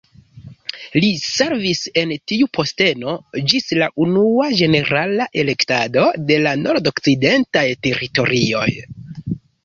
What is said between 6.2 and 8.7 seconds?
de la Nordokcidentaj Teritorioj.